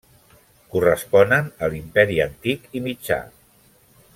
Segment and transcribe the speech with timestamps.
[0.75, 3.19] Corresponen a l'Imperi antic i mitjà.